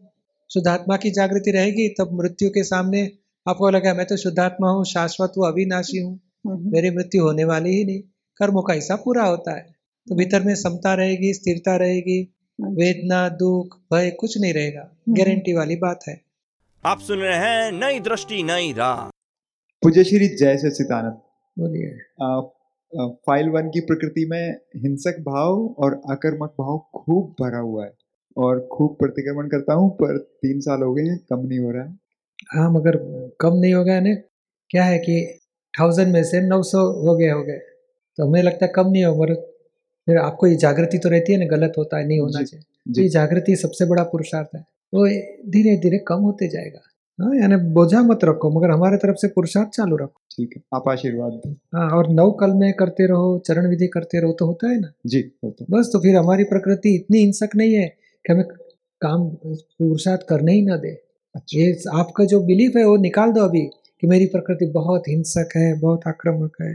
शुद्धात्मा 0.49 0.97
की 0.97 1.11
जागृति 1.11 1.51
रहेगी 1.51 1.87
तब 1.89 2.09
मृत्यु 2.13 2.49
के 2.49 2.63
सामने 2.63 3.03
आपको 3.45 3.69
लगा 3.69 3.93
मैं 3.93 4.05
तो 4.05 4.15
शुद्धात्मा 4.17 4.69
हूँ 4.69 4.83
शाश्वत 4.85 5.33
हूँ 5.37 5.47
अविनाशी 5.47 5.97
हूँ। 5.97 6.13
हम्म, 6.47 6.71
मेरी 6.71 6.89
मृत्यु 6.89 7.23
होने 7.23 7.43
वाली 7.43 7.69
ही 7.69 7.83
नहीं। 7.85 8.01
कर्मों 8.39 8.61
का 8.61 8.73
हिसाब 8.73 8.99
पूरा 8.99 9.23
होता 9.23 9.55
है। 9.55 9.65
तो 10.07 10.15
भीतर 10.15 10.43
में 10.43 10.53
समता 10.55 10.93
रहेगी 10.93 11.33
स्थिरता 11.33 11.75
रहेगी 11.75 12.19
वेदना 12.59 13.27
दुख 13.29 13.75
भय 13.93 14.09
कुछ 14.11 14.37
नहीं 14.41 14.53
रहेगा। 14.53 14.89
गारंटी 15.09 15.53
वाली 15.53 15.75
बात 15.75 15.99
है। 16.07 16.19
आप 16.83 16.99
सुन 16.99 17.19
रहे 17.19 17.37
हैं 17.37 17.71
नई 17.71 17.99
दृष्टि 17.99 18.41
नई 18.43 18.71
राह। 18.73 19.01
पूज्य 19.83 20.03
श्री 20.03 20.27
जय 20.27 20.57
सच्चिदानंद। 20.57 21.19
बोलिए। 21.57 21.89
फ़ाइल 23.27 23.49
वन 23.49 23.69
की 23.69 23.79
प्रकृति 23.79 24.25
में 24.25 24.55
हिंसक 24.75 25.19
भाव 25.19 25.65
और 25.79 26.01
आक्रमक 26.11 26.55
भाव 26.59 26.77
खूब 26.95 27.35
भरा 27.41 27.59
हुआ 27.59 27.85
है। 27.85 27.91
और 28.37 28.67
खूब 28.71 28.95
प्रतिक्रमण 28.99 29.47
करता 29.47 29.73
हूँ 29.73 29.89
पर 29.95 30.17
तीन 30.17 30.59
साल 30.59 30.83
हो 30.83 30.93
गए 30.93 31.03
हैं 31.03 31.19
कम 31.29 31.47
नहीं 31.47 31.59
हो 31.59 31.71
रहा 31.71 31.83
है। 31.83 32.02
हाँ 32.49 32.69
मगर 32.71 32.97
कम 33.41 33.57
नहीं 33.57 33.73
होगा 33.73 33.93
यानी 33.93 34.15
क्या 34.69 34.83
है 34.83 34.97
कि 34.97 35.15
थाउज़ेंड 35.73 36.13
में 36.13 36.23
से 36.23 36.41
नौ 36.41 36.61
सौ 36.63 36.79
हो 37.01 37.15
गए 37.17 37.29
हो 37.29 37.43
गए। 37.43 37.57
तो 38.17 38.27
हमें 38.27 38.41
लगता 38.43 38.65
है 38.65 38.71
कम 38.75 38.89
नहीं 38.89 39.03
होगा 39.05 39.23
मगर 39.23 39.33
फिर 40.07 40.17
आपको 40.17 40.47
ये 40.47 40.55
जागृति 40.55 40.97
तो 40.97 41.09
रहती 41.09 41.33
है 41.33 41.39
ना 41.39 41.45
गलत 41.47 41.73
होता 41.77 41.97
है 41.97 42.07
नहीं 42.07 42.19
होना 42.19 42.43
चाहिए। 42.43 43.03
ये 43.03 43.07
जागृति 43.09 43.55
सबसे 43.55 43.85
बड़ा 43.85 44.03
पुरुषार्थ 44.03 44.55
है। 44.55 44.61
वो 44.93 45.07
धीरे 45.51 45.75
धीरे 45.77 45.97
कम 46.07 46.19
होते 46.21 46.47
जाएगा। 46.47 46.79
हाँ 47.19 47.35
यानी 47.35 47.55
बोझा 47.73 48.01
मत 48.01 48.23
रखो 48.23 48.49
मगर 48.49 48.71
हमारे 48.71 48.97
तरफ़ 48.97 49.15
से 49.15 49.27
पुरुषार्थ 49.27 49.69
चालू 49.69 49.95
रखो। 49.97 50.21
ठीक 50.31 50.53
है 50.57 50.61
आप 50.75 50.89
आशीर्वाद 50.89 51.33
दें। 51.45 51.53
हाँ 51.75 51.89
और 51.97 52.09
नव 52.11 52.31
कल 52.31 52.53
में 52.53 52.71
करते 52.73 53.07
रहो 53.07 53.37
चरण 53.47 53.69
विधि 53.69 53.87
करते 53.87 54.21
रहो 54.21 54.31
तो 54.31 54.45
होता 54.45 54.69
है 54.69 54.79
ना। 54.79 54.91
जी 55.05 55.21
होता 55.43 55.65
बस 55.69 55.89
तो 55.93 55.99
फिर 55.99 56.15
हमारी 56.15 56.43
प्रकृति 56.43 56.95
इतनी 56.95 57.19
हिंसक 57.19 57.55
नहीं 57.55 57.73
है 57.73 57.87
कि 58.25 58.33
हमें 58.33 58.45
काम 59.01 59.29
पुरुषार्थ 59.45 60.25
करने 60.29 60.53
ही 60.53 60.61
ना 60.61 60.77
दे। 60.77 60.93
अच्छा 61.35 61.59
ये 61.59 61.73
आपका 61.93 62.23
जो 62.25 62.39
बिलीफ 62.39 62.75
है, 62.77 62.83
वो 62.85 62.95
निकाल 62.97 63.31
दो 63.31 63.41
अभी 63.41 63.61
कि 64.01 64.07
मेरी 64.07 64.25
प्रकृति 64.25 64.65
बहुत 64.65 65.07
हिंसक 65.09 65.49
है, 65.57 65.79
बहुत 65.79 66.07
आक्रामक 66.07 66.61
है। 66.61 66.71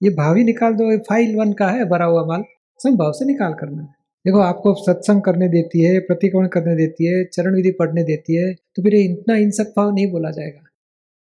ये 0.00 0.10
भावी 0.10 0.44
निकाल 0.44 0.74
दो 0.74 0.96
फ़ाइल 0.98 1.34
वन 1.36 1.52
का 1.52 1.68
है, 1.68 1.84
भरा 1.84 2.04
हुआ 2.04 2.24
माल। 2.24 2.44
संभाव 2.80 3.12
से 3.12 3.24
निकाल 3.24 3.52
करना 3.52 3.82
है। 3.82 3.88
देखो, 4.24 4.40
आपको 4.40 4.74
सत्संग 4.76 5.22
करने 5.22 5.48
देती 5.48 5.82
है, 5.84 5.98
प्रतिक्रमण 6.00 6.46
करने 6.46 6.74
देती 6.76 7.06
है, 7.06 7.24
चरण 7.24 7.54
विधि 7.54 7.70
पढ़ने 7.70 8.02
देती 8.02 8.34
है 8.34 8.52
तो 8.76 8.82
फिर 8.82 8.94
इतना 8.94 9.34
हिंसक 9.34 9.72
भाव 9.76 9.90
नहीं 9.94 10.10
बोला 10.10 10.30
जाएगा। 10.30 10.64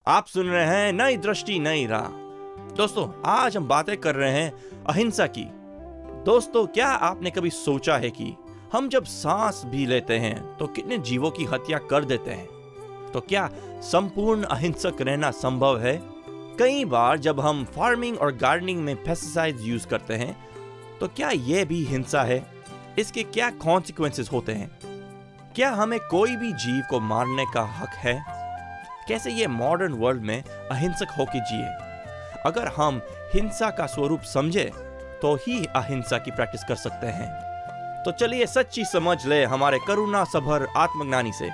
आप 0.06 0.26
सुन 0.26 0.47
रहे 0.47 0.64
हैं 0.66 0.92
नई 0.94 1.16
दृष्टि, 1.18 1.58
नई 1.58 1.87
राह। 1.87 2.08
दोस्तों, 2.76 3.06
आज 3.26 3.56
हम 3.56 3.68
बातें 3.68 3.97
कर 3.97 4.14
रहे 4.14 4.32
हैं 4.32 4.52
अहिंसा 4.88 5.26
की। 5.28 5.44
दोस्तों, 6.25 6.66
क्या 6.66 6.87
आपने 6.87 7.30
कभी 7.30 7.50
सोचा 7.50 7.97
है 7.97 8.11
कि 8.11 8.32
हम 8.73 8.88
जब 8.88 9.04
सांस 9.06 9.62
भी 9.66 9.87
लेते 9.87 10.14
हैं 10.18 10.37
तो 10.56 10.66
कितने 10.68 10.99
जीवों 11.00 11.30
की 11.30 11.44
हत्या 11.44 11.78
कर 11.90 12.04
देते 12.04 12.30
हैं? 12.30 12.47
तो 13.14 13.20
क्या 13.20 13.48
संपूर्ण 13.82 14.44
अहिंसक 14.44 15.00
रहना 15.00 15.30
संभव 15.30 15.80
है? 15.80 16.00
कई 16.58 16.84
बार 16.84 17.18
जब 17.18 17.40
हम 17.40 17.64
फ़ार्मिंग 17.64 18.18
और 18.18 18.32
गार्डनिंग 18.36 18.82
में 18.84 18.94
पेस्टिसाइड्स 18.96 19.62
यूज़ 19.62 19.86
करते 19.86 20.14
हैं 20.14 20.36
तो 21.00 21.08
क्या 21.08 21.30
यह 21.30 21.64
भी 21.64 21.84
हिंसा 21.84 22.22
है? 22.22 22.42
इसके 22.98 23.22
क्या 23.22 23.50
कॉन्सिक्वेंसेस 23.50 24.30
होते 24.32 24.52
हैं? 24.52 24.70
क्या 25.54 25.70
हमें 25.70 25.98
कोई 26.00 26.36
भी 26.36 26.52
जीव 26.54 26.82
को 26.90 27.00
मारने 27.00 27.44
का 27.54 27.62
हक 27.62 27.94
है? 27.96 28.14
कैसे 29.08 29.30
ये 29.30 29.46
मॉडर्न 29.46 29.92
वर्ल्ड 29.92 30.22
में 30.22 30.42
अहिंसक 30.42 31.14
होके 31.18 31.40
जिए? 31.40 31.68
अगर 32.46 32.68
हम 32.68 33.00
हिंसा 33.34 33.70
का 33.70 33.86
स्वरूप 33.86 34.20
समझे 34.24 34.70
तो 35.22 35.34
ही 35.36 35.64
अहिंसा 35.66 36.18
की 36.18 36.30
प्रैक्टिस 36.30 36.64
कर 36.64 36.74
सकते 36.76 37.06
हैं। 37.06 37.48
तो 38.04 38.10
चलिए 38.10 38.46
सच्ची 38.46 38.84
समझ 38.84 39.26
ले 39.26 39.44
हमारे 39.44 39.78
करुणा 39.86 40.24
सभर 40.24 40.66
आत्मज्ञानी 40.76 41.32
से। 41.32 41.50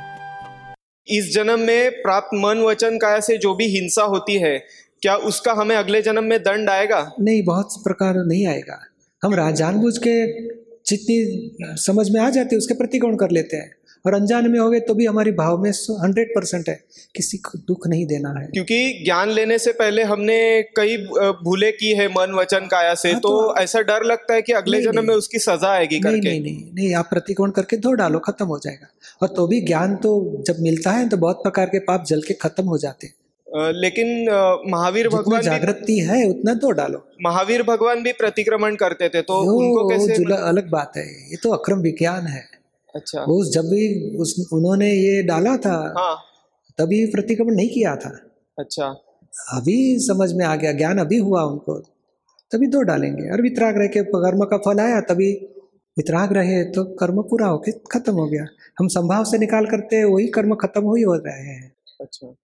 इस 1.09 1.35
जन्म 1.35 1.61
में 1.61 1.91
प्राप्त 1.91 2.35
मन 2.35 2.59
वचन 2.59 2.99
काया 2.99 3.21
से 3.21 3.39
जो 3.39 3.55
भी 3.55 3.65
हिंसा 3.65 4.03
होती 4.03 4.35
है, 4.35 4.59
क्या 5.03 5.17
उसका 5.17 5.53
हमें 5.53 5.77
अगले 5.77 6.03
जन्म 6.03 6.25
में 6.25 6.43
दंड 6.43 6.71
आएगा? 6.71 7.13
नहीं, 7.21 7.43
बहुत 7.43 7.69
प्रकार 7.85 8.15
नहीं 8.17 8.47
आएगा। 8.47 8.85
हम 9.23 9.53
जानबूझ 9.53 9.99
के 9.99 10.49
जितनी 10.87 11.51
समझ 11.63 12.11
में 12.11 12.21
आ 12.21 12.31
जाती 12.31 12.55
है, 12.55 12.59
उसके 12.59 12.75
प्रतिकोण 12.75 13.17
कर 13.17 13.31
लेते 13.31 13.57
हैं। 13.57 13.77
और 14.07 14.15
अनजाने 14.15 14.49
में 14.49 14.61
हो 14.61 14.71
गए 14.71 14.81
तो 14.81 14.95
भी 14.95 15.07
हमारी 15.07 15.33
भाव 15.33 15.63
में 15.63 15.71
हंड्रेड 15.71 16.29
परसेंट 16.31 16.69
है। 16.69 16.85
किसी 17.17 17.37
को 17.37 17.59
दुख 17.59 17.89
नहीं 17.89 18.07
देना 18.07 18.41
है। 18.41 18.47
क्योंकि 18.47 19.03
ज्ञान 19.05 19.31
लेने 19.31 19.59
से 19.59 19.73
पहले 19.73 20.03
हमने 20.03 20.63
कई 20.63 20.97
भूले 21.45 21.73
की 21.73 21.91
है 21.91 22.09
मन 22.09 22.33
वचन 22.35 22.59
काया 22.59 22.95
से। 22.95 23.11
हाँ, 23.11 23.21
तो 23.21 23.29
तो- 23.29 23.63
ऐसा 23.63 23.81
डर 23.81 24.05
लगता 24.05 24.35
है 24.35 24.43
कि 24.43 24.53
अगले 24.53 24.79
जन्म 24.83 25.09
में 25.09 25.15
उसकी 25.15 25.39
सजा 25.39 25.69
आएगी 25.69 26.01
नहीं 26.01 26.15
करके। 26.15 26.29
नहीं 26.29 26.43
नहीं 26.43 26.75
नहीं 26.75 26.95
आप 26.95 27.07
प्रतिकोण 27.11 27.51
करके 27.51 27.77
धो 27.77 27.93
डालो 27.93 28.19
खत्म 28.19 28.47
हो 28.47 28.59
जाएगा। 28.59 28.87
और 29.23 29.29
तो 29.29 29.47
भी 29.47 29.61
ज्ञान 29.61 29.97
तो 29.97 30.43
जब 30.47 30.57
मिलता 30.61 30.91
है 30.91 31.09
तो 31.09 31.17
बहुत 31.17 31.37
प्रकार 31.37 31.67
के 31.67 31.79
पाप 31.79 32.05
जल 32.05 32.23
के 32.23 32.35
खत्म 32.35 32.65
हो 32.65 32.79
जाते 32.79 33.07
हैं। 33.07 33.15
लेकिन 33.81 34.29
महावीर 34.67 35.09
भगवान 35.09 35.43
जागृति 35.43 35.99
है 35.99 36.29
उतना 36.29 36.55
धो 36.55 36.71
डालो। 36.71 37.09
महावीर 37.23 37.63
भगवान 37.63 38.03
भी 38.03 38.13
प्रतिक्रमण 38.13 38.75
करते 38.75 39.09
थे 39.09 39.23
तो 39.23 39.35
उनको 39.59 39.89
कैसे 39.89 40.23
अलग 40.49 40.71
बात 40.71 40.93
है 40.97 41.31
ये 41.31 41.37
तो 41.37 41.51
अक्रम 41.51 41.79
विज्ञान 41.79 42.27
है। 42.27 42.64
अच्छा। 42.95 43.21
वो 43.21 43.45
जब 43.45 43.63
भी 43.63 44.17
उस 44.17 44.49
उन्होंने 44.53 44.91
ये 44.91 45.23
डाला 45.23 45.57
था 45.57 45.77
हाँ। 45.99 46.17
तभी 46.79 47.05
प्रतिक्रमण 47.07 47.55
नहीं 47.55 47.69
किया 47.69 47.97
था। 47.97 48.11
अच्छा। 48.59 48.87
अभी 49.53 49.99
समझ 49.99 50.33
में 50.33 50.45
आ 50.45 50.55
गया 50.57 50.73
ज्ञान 50.73 50.99
अभी 50.99 51.19
हुआ 51.19 51.43
उनको। 51.43 51.79
तभी 52.53 52.67
दो 52.67 52.83
डालेंगे। 52.83 53.31
और 53.31 53.43
वितराग 53.43 53.79
रह 53.79 53.87
के 53.87 54.03
कर्म 54.05 54.45
का 54.45 54.57
फल 54.57 54.81
आया 54.81 55.01
तभी 55.01 55.33
वितराग 55.97 56.33
रहे 56.33 56.63
तो 56.65 56.85
कर्म 56.95 57.23
पूरा 57.23 57.47
होके 57.47 57.73
खत्म 57.73 58.13
हो 58.13 58.27
गया। 58.27 58.47
हम 58.79 58.89
संभाव 58.89 59.25
से 59.25 59.39
निकाल 59.39 59.67
करते 59.67 59.97
हैं 59.97 60.05
वही 60.05 60.27
कर्म 60.29 60.55
खत्म 60.55 60.83
हो 60.83 60.95
ही 60.95 61.03
हो 61.03 61.15
रहे 61.15 61.41
हैं। 61.41 61.73
अच्छा। 62.01 62.35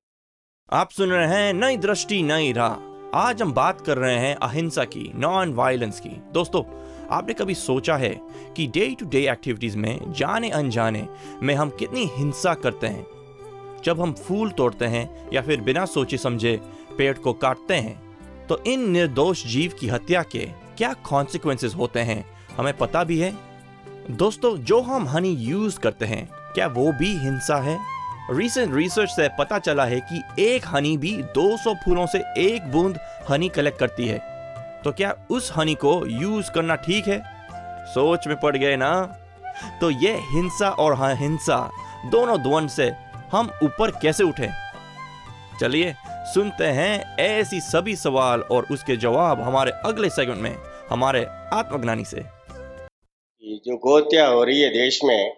आप 0.73 0.91
सुन 0.91 1.09
रहे 1.09 1.27
हैं 1.27 1.53
नई 1.53 1.77
दृष्टि 1.77 2.23
नई 2.23 2.53
राह। 2.53 3.19
आज 3.19 3.43
हम 3.43 3.53
बात 3.53 3.81
कर 3.81 3.99
रहे 3.99 4.19
हैं 4.19 4.35
अहिंसा 4.35 4.85
की 4.85 5.11
नॉन 5.15 5.53
वायलेंस 5.55 6.01
की। 6.01 6.11
दोस्तों 6.35 6.63
आपने 7.11 7.35
कभी 7.35 7.55
सोचा 7.55 7.97
है 7.97 8.11
कि 8.57 8.67
डे 8.67 8.95
टू 9.01 9.07
डे 9.07 9.21
एक्टिविटीज़ 9.31 9.77
में 9.77 10.13
जाने 10.13 10.51
अनजाने 10.51 11.07
में 11.43 11.55
हम 11.55 11.71
कितनी 11.71 12.11
हिंसा 12.17 12.55
करते 12.55 12.87
हैं? 12.87 13.07
जब 13.85 14.01
हम 14.01 14.13
फूल 14.13 14.51
तोड़ते 14.51 14.85
हैं 14.85 15.29
या 15.33 15.43
फिर 15.43 15.61
बिना 15.61 15.85
सोचे 15.85 16.19
समझे 16.19 16.61
पेड़ 16.99 17.17
को 17.19 17.33
काटते 17.33 17.75
हैं 17.75 18.47
तो 18.47 18.63
इन 18.65 18.91
निर्दोष 18.91 19.47
जीव 19.47 19.73
की 19.81 19.89
हत्या 19.89 20.23
के 20.23 20.47
क्या 20.79 20.93
कॉन्सिक्वेंसेस 20.93 21.75
होते 21.75 22.01
हैं, 22.01 22.25
हमें 22.57 22.77
पता 22.77 23.05
भी 23.05 23.19
है? 23.19 23.33
दोस्तों, 24.11 24.57
जो 24.57 24.81
हम 24.81 25.09
हनी 25.09 25.31
यूज़ 25.31 25.79
करते 25.79 26.07
हैं, 26.07 26.29
क्या 26.55 26.67
वो 26.67 26.93
भी 26.93 27.13
हिंसा 27.19 27.57
है? 27.57 27.79
रिसेंट 28.31 28.75
रिसर्च 28.75 29.11
से 29.11 29.29
पता 29.39 29.59
चला 29.59 29.85
है 29.85 30.01
कि 30.13 30.43
एक 30.43 30.67
हनी 30.67 30.97
भी 30.97 31.13
200 31.35 31.75
फूलों 31.75 32.07
से 32.07 32.19
एक 32.39 32.71
बूंद 32.73 32.99
हनी 33.31 33.49
कलेक्ट 33.49 33.79
करती 33.79 34.07
है। 34.07 34.30
तो 34.85 34.93
क्या 34.93 35.27
उस 35.31 35.53
हनी 35.57 35.75
को 35.75 36.07
यूज़ 36.07 36.51
करना 36.51 36.75
ठीक 36.75 37.09
है? 37.09 37.23
सोच 37.95 38.27
में 38.27 38.41
पड़ 38.41 38.57
गए 38.57 38.77
ना? 38.77 39.03
तो 39.81 39.91
ये 39.91 40.13
हिंसा 40.13 40.71
और 40.71 41.17
हिंसा, 41.17 41.71
दोनों 42.07 42.43
द्वंद 42.43 42.69
से 42.69 42.93
हम 43.33 43.51
ऊपर 43.65 43.91
कैसे 43.91 44.25
उठे? 44.25 44.49
चलिए, 45.61 45.95
सुनते 46.07 46.65
हैं 46.65 47.17
ऐसी 47.17 47.61
सभी 47.61 47.97
सवाल 47.97 48.41
और 48.41 48.67
उसके 48.73 48.97
जवाब 48.97 49.41
हमारे 49.41 49.71
अगले 49.71 50.11
सेगमेंट 50.11 50.41
में, 50.41 50.57
हमारे 50.91 51.25
आत्मज्ञानी 51.53 52.05
से। 52.05 52.25
जो 53.45 53.77
गौ 53.77 53.99
हत्या 53.99 54.27
हो 54.27 54.45
रही 54.45 54.61
है 54.61 54.69
देश 54.69 55.01
में, 55.05 55.37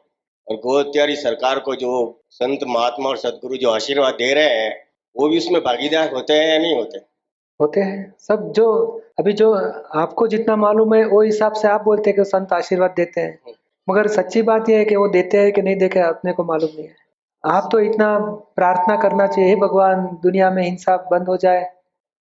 और 0.48 0.56
गौ 0.56 0.80
हत्यारी 0.80 1.16
सरकार 1.16 1.58
को 1.58 1.74
जो 1.74 2.24
संत 2.30 2.60
महात्मा 2.66 3.08
और 3.08 3.16
सदगुरु 3.16 3.56
जो 3.56 3.70
आशीर्वाद 3.70 4.14
दे 4.14 4.34
रहे 4.34 4.60
हैं, 4.60 4.88
वो 5.16 5.28
भी 5.28 5.38
उसमें 5.38 5.62
भागीदार 5.62 6.14
होते 6.14 6.32
हैं 6.32 6.52
या 6.52 6.58
नहीं 6.58 6.74
होते? 6.74 7.11
होते 7.62 7.80
हैं। 7.80 8.14
सब 8.18 8.52
जो 8.52 8.66
अभी 9.18 9.32
जो 9.32 9.52
आपको 9.94 10.26
जितना 10.28 10.56
मालूम 10.56 10.94
है 10.94 11.04
वो 11.04 11.22
हिसाब 11.22 11.52
से 11.52 11.68
आप 11.68 11.84
बोलते 11.84 12.10
हैं 12.10 12.16
कि 12.16 12.24
संत 12.24 12.52
आशीर्वाद 12.52 12.94
देते 12.96 13.20
हैं। 13.20 13.38
मगर 13.88 14.06
सच्ची 14.06 14.42
बात 14.42 14.68
यह 14.68 14.78
है 14.78 14.84
कि 14.84 14.96
वो 14.96 15.08
देते 15.08 15.38
हैं 15.38 15.52
कि 15.52 15.62
नहीं 15.62 15.76
देते 15.76 16.00
अपने 16.00 16.32
को 16.32 16.44
मालूम 16.44 16.70
नहीं 16.74 16.84
है। 16.84 16.94
आप 17.44 17.68
तो 17.72 17.80
इतना 17.80 18.18
प्रार्थना 18.56 18.96
करना 18.96 19.26
चाहिए 19.26 19.50
हे 19.50 19.56
भगवान 19.56 20.06
दुनिया 20.22 20.50
में 20.50 20.62
हिंसा 20.62 20.96
बंद 21.10 21.28
हो 21.28 21.36
जाए 21.36 21.64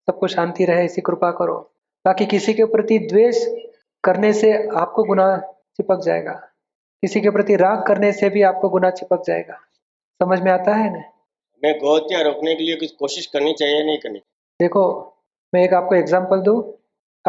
सबको 0.07 0.27
शांति 0.27 0.65
रहे 0.65 0.85
ऐसी 0.85 1.01
कृपा 1.01 1.31
करो। 1.31 1.59
ताकि 2.05 2.27
किसी 2.27 2.55
के 2.55 2.65
प्रति 2.65 2.99
द्वेष 2.99 3.45
करने 4.05 4.33
से 4.33 4.53
आपको 4.69 5.05
गुना 5.05 5.37
चिपक 5.77 6.01
जाएगा। 6.01 6.33
किसी 7.03 7.21
के 7.21 7.31
प्रति 7.31 7.57
राग 7.57 7.87
करने 7.87 8.13
से 8.13 8.31
भी 8.31 8.43
आपको 8.43 8.69
गुना 8.69 8.91
चिपक 8.91 9.23
जाएगा। 9.27 9.55
समझ 10.23 10.41
में 10.41 10.53
आता 10.53 10.75
है 10.75 10.93
ना? 10.93 10.99
हमें 10.99 11.79
गौहत्या 11.79 12.21
रोकने 12.21 12.55
के 12.55 12.65
लिए 12.65 12.77
कुछ 12.77 12.93
कोशिश 12.93 13.27
करनी 13.27 13.53
चाहिए 13.53 13.79
या 13.79 13.85
नहीं 13.85 13.99
करनी? 13.99 14.19
देखो 14.61 14.83
मैं 15.55 15.65
एक 15.65 15.75
आपको 15.75 15.95
एग्जांपल 15.95 16.41
दूँ। 16.41 16.73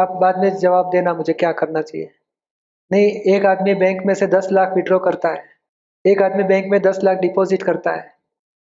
आप 0.00 0.10
बाद 0.10 0.38
में 0.38 0.56
जवाब 0.56 0.90
देना 0.90 1.14
मुझे 1.14 1.32
क्या 1.32 1.52
करना 1.52 1.82
चाहिए। 1.82 2.10
नहीं 2.92 3.06
एक 3.06 3.46
आदमी 3.46 3.74
बैंक 3.74 4.02
में 4.06 4.14
से 4.14 4.26
दस 4.26 4.48
लाख 4.52 4.72
विड्रॉ 4.76 4.98
करता 4.98 5.28
है। 5.28 5.44
एक 6.06 6.22
आदमी 6.22 6.42
बैंक 6.42 6.66
में 6.66 6.82
दस 6.82 7.00
लाख 7.04 7.18
डिपॉजिट 7.18 7.62
करता 7.62 7.90
है। 7.90 8.14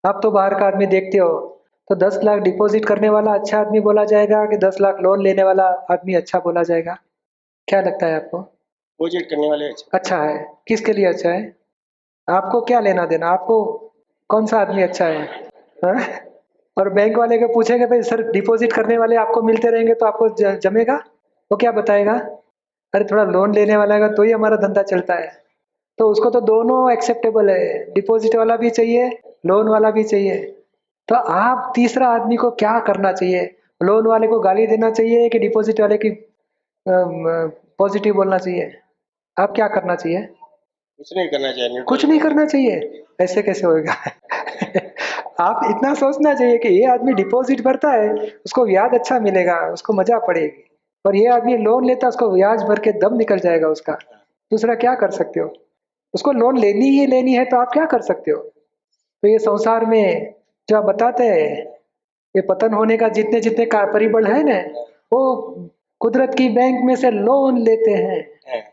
आप 0.06 0.20
तो 0.24 0.32
बाहर 0.32 0.60
का 0.60 0.66
आदमी 0.66 0.86
देखते 0.86 1.18
हो। 1.18 1.40
तो 1.90 1.96
दस 1.96 2.20
लाख 2.24 2.40
डिपॉजिट 2.40 2.86
करने 2.86 3.10
वाला 3.10 3.34
अच्छा 3.34 3.60
आदमी 3.60 3.80
बोला 3.80 4.06
जाएगा 4.06 4.46
कि 4.46 4.58
दस 4.58 4.78
लाख 4.82 5.00
लोन 5.00 5.24
लेने 5.24 5.44
वाला 5.44 5.64
आदमी 5.64 6.14
अच्छा 6.14 6.40
बोला 6.40 6.64
जाएगा? 6.64 6.98
क्या 7.68 7.82
लगता 7.82 8.06
है 8.06 8.16
आपको? 8.16 8.38
डिपोजिट 8.38 9.30
करने 9.30 9.50
वाले 9.50 9.66
अच्छे। 9.66 9.86
अच्छा 9.94 10.18
है। 10.18 10.48
किसके 10.68 10.94
लिए 10.94 11.06
अच्छा 11.06 11.30
है? 11.30 11.56
आपको 12.30 12.62
क्या 12.62 12.80
लेना 12.80 13.06
देना? 13.06 13.28
आपको 13.28 13.64
कौन 14.30 14.46
सा 14.46 14.60
आदमी 14.60 14.82
अच्छा 14.82 15.06
है? 15.06 15.26
हाँ? 15.86 16.31
और 16.82 16.90
बैंक 16.90 17.18
वाले 17.18 17.38
को 17.38 17.48
पूछेंगे 17.48 17.86
भाई 17.86 18.02
सर 18.02 18.22
डिपॉजिट 18.32 18.74
करने 18.74 18.98
वाले 18.98 19.16
आपको 19.16 19.42
मिलते 19.42 19.72
रहेंगे 19.72 19.94
तो 19.94 20.06
आपको 20.06 20.30
जमेगा? 20.60 20.96
वो 21.52 21.58
क्या 21.58 21.72
बताएगा? 21.72 22.14
अरे 22.94 23.06
थोड़ा 23.06 23.24
लोन 23.24 23.54
लेने 23.56 23.78
वाला 23.78 23.96
है 23.96 24.14
तो 24.16 24.24
ही 24.24 24.32
हमारा 24.32 24.58
धंधा 24.58 24.82
चलता 24.82 25.14
है। 25.14 25.32
तो 25.98 26.10
उसको 26.10 26.30
तो 26.30 26.42
दोनों 26.42 26.92
एक्सेप्टेबल 26.92 27.50
है। 27.50 27.94
डिपॉजिट 27.94 28.36
वाला 28.36 28.58
भी 28.58 28.70
चाहिए 28.70 29.10
लोन 29.46 29.70
वाला 29.70 29.92
भी 29.92 30.04
चाहिए। 30.04 30.40
तो 31.08 31.16
आप 31.16 31.72
तीसरा 31.76 32.08
आदमी 32.08 32.36
को 32.36 32.52
क्या 32.52 32.80
करना 32.80 33.12
चाहिए? 33.12 33.56
लोन 33.84 34.08
वाले 34.08 34.28
को 34.28 34.40
गाली 34.40 34.68
देना 34.68 34.92
चाहिए 34.92 35.30
कि 35.30 35.40
डिपॉजिट 35.40 35.82
वाले 35.82 35.98
की 35.98 36.10
पॉजिटिव 37.80 38.14
बोलना 38.14 38.38
चाहिए? 38.38 38.72
आप 39.38 39.52
क्या 39.52 39.68
करना 39.68 39.96
चाहिए? 39.96 40.22
कुछ 40.98 41.18
नहीं 41.18 41.28
करना 41.28 41.52
चाहिए। 41.52 41.82
कुछ 41.82 42.06
नहीं 42.06 42.20
करना 42.20 42.46
चाहिए? 42.46 43.04
ऐसे 43.22 43.42
कैसे 43.42 43.68
होएगा? 43.68 43.94
आप 45.42 45.62
इतना 45.66 45.94
सोचना 45.94 46.34
चाहिए 46.34 46.58
कि 46.58 46.70
ये 46.70 46.86
आदमी 46.86 47.14
डिपॉजिट 47.14 47.62
भरता 47.64 47.92
है 47.92 48.10
उसको 48.46 48.66
ब्याज 48.66 48.94
अच्छा 48.94 49.20
मिलेगा 49.20 49.56
उसको 49.74 49.94
मज़ा 49.94 50.20
पड़ेगी। 50.20 50.64
और 51.06 51.16
ये 51.16 51.28
आदमी 51.28 51.58
लोन 51.58 51.86
लेता 51.86 52.06
है 52.06 52.10
उसको 52.10 52.30
ब्याज 52.30 52.64
भर 52.64 52.80
के 52.80 52.92
दम 53.00 53.16
निकल 53.18 53.40
जाएगा 53.40 53.68
उसका। 53.68 53.94
दूसरा 54.52 54.76
क्या 54.76 54.94
कर 54.96 55.12
सकते 55.12 55.40
हो? 55.40 55.54
उसको 56.14 56.32
लोन 56.32 56.58
लेनी 56.58 56.90
ही 56.90 57.06
लेनी 57.06 57.34
है 57.34 57.46
तो 57.46 57.58
आप 57.58 57.72
क्या 57.74 57.86
कर 57.86 58.02
सकते 58.02 58.32
हो? 58.32 58.38
तो 58.38 59.28
ये 59.28 59.40
संसार 59.40 59.86
में 59.86 60.34
जो 60.70 60.78
आप 60.78 60.84
बताते 60.84 61.24
हैं 61.24 61.66
ये 62.36 62.42
पतन 62.42 62.74
होने 62.74 62.98
का 62.98 63.08
जितने 63.10 63.40
जितने 63.42 63.66
का 63.66 63.84
परिबल 63.94 64.28
है 64.28 64.44
ना 64.44 64.60
वो 65.14 65.22
कुदरत 66.02 66.36
की 66.36 66.50
बैंक 66.50 66.84
में 66.86 66.96
से 66.96 67.12
लोन 67.12 67.58
लेते 67.60 67.92
हैं। 67.92 68.64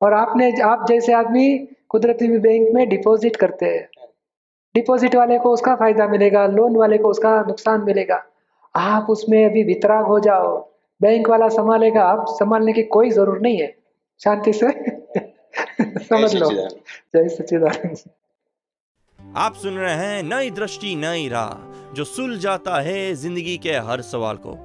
और 0.00 0.14
आपने 0.14 0.50
आप 0.62 0.86
जैसे 0.88 1.12
आदमी 1.12 1.46
कुदरती 1.88 2.28
बैंक 2.38 2.68
में 2.74 2.88
डिपॉजिट 2.88 3.36
करते 3.36 3.66
हैं। 3.66 3.88
डिपॉजिट 4.76 5.14
वाले 5.14 5.38
को 5.38 5.50
उसका 5.50 5.74
फ़ायदा 5.76 6.08
मिलेगा 6.08 6.46
लोन 6.46 6.76
वाले 6.76 6.98
को 6.98 7.08
उसका 7.08 7.42
नुकसान 7.42 7.80
मिलेगा। 7.80 8.24
आप 8.76 9.06
उसमें 9.10 9.46
अभी 9.46 9.62
वितराग 9.64 10.04
हो 10.04 10.20
जाओ। 10.20 10.68
बैंक 11.02 11.28
वाला 11.28 11.48
संभालेगा 11.48 12.02
आप 12.02 12.24
संभालने 12.28 12.72
की 12.72 12.82
कोई 12.82 13.10
ज़रूरत 13.10 13.42
नहीं 13.42 13.58
है। 13.60 13.76
शांति 14.24 14.52
से। 14.52 14.70
समझ 16.04 16.34
लो। 16.36 16.50
जय 16.50 17.28
सच्चिदानंद। 17.28 17.98
आप 19.36 19.54
सुन 19.54 19.74
रहे 19.74 19.94
हैं 19.94 20.22
नई 20.22 20.50
दृष्टि 20.50 20.94
नई 20.96 21.28
राह 21.28 21.94
जो 21.94 22.04
सुल 22.04 22.38
जाता 22.38 22.80
है 22.80 23.14
ज़िंदगी 23.14 23.58
के 23.58 23.72
हर 23.72 24.00
सवाल 24.00 24.36
को। 24.36 24.56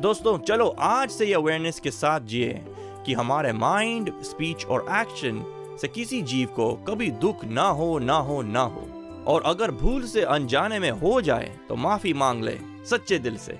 दोस्तों 0.00 0.38
चलो 0.38 0.76
आज 0.78 1.10
से 1.10 1.26
ये 1.26 1.34
अवेयरनेस 1.34 1.80
के 1.80 1.90
साथ 1.90 2.20
जिए 2.20 2.64
कि 3.06 3.14
हमारे 3.14 3.52
माइंड 3.52 4.22
स्पीच 4.22 4.66
और 4.66 4.86
एक्शन 4.92 5.44
से 5.80 5.88
किसी 5.88 6.22
जीव 6.22 6.48
को 6.48 6.72
कभी 6.88 7.10
दुख 7.10 7.44
ना 7.44 7.68
हो 7.68 7.98
ना 7.98 8.16
हो 8.16 8.42
ना 8.42 8.60
हो। 8.60 8.99
और 9.30 9.42
अगर 9.46 9.70
भूल 9.80 10.04
से 10.06 10.22
अनजाने 10.34 10.78
में 10.78 10.90
हो 11.00 11.20
जाए 11.22 11.50
तो 11.68 11.76
माफ़ी 11.76 12.12
मांग 12.14 12.44
ले, 12.44 12.56
सच्चे 12.90 13.18
दिल 13.18 13.36
से। 13.38 13.58